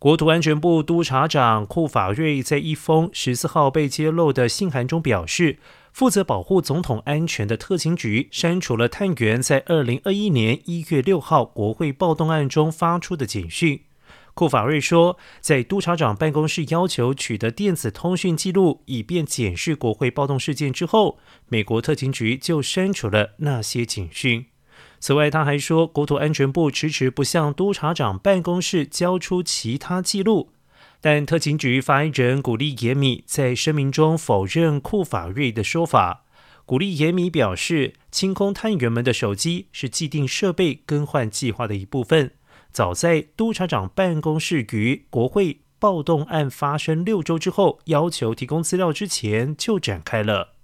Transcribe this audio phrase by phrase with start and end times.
[0.00, 5.58] 国土安全部督察长库法瑞在一封十四号被揭露的信函中表示，
[5.92, 13.82] 负责保护总统安全的特勤局删除了探员在二零二一年一月六号国会暴动案中发出的警讯。
[14.32, 24.46] 库法瑞说，在督察长办公室要求取得电子通讯记录，以便检视国会暴动事件之后，美国特勤局就删除了那些警讯。
[25.00, 30.52] 此外，他还说，国土安全部迟迟不向督察长办公室交出其他记录，
[31.00, 36.26] 但特勤局发言人古利耶米在声明中否认库法瑞的说法。
[36.66, 42.32] 古利耶米表示，清空探员们的手机是既定设备更换计划的一部分，
[42.70, 50.59] 早在督察长办公室于国会暴动案发生六周之后要求提供资料之前就展开了。